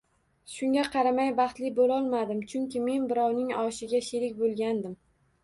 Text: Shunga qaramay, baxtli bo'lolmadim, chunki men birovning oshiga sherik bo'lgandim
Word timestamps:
Shunga 0.51 0.85
qaramay, 0.95 1.29
baxtli 1.39 1.71
bo'lolmadim, 1.79 2.41
chunki 2.55 2.83
men 2.87 3.07
birovning 3.13 3.53
oshiga 3.67 4.03
sherik 4.09 4.43
bo'lgandim 4.43 4.99